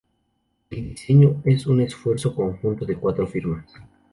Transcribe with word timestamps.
El 0.71 0.95
diseño 0.95 1.43
es 1.45 1.67
un 1.67 1.79
esfuerzo 1.79 2.33
conjunto 2.33 2.87
de 2.87 2.97
cuatro 2.97 3.27
firmas. 3.27 3.71